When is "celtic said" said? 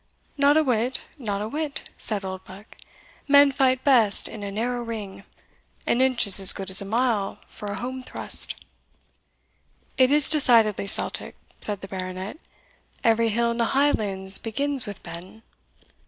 10.87-11.81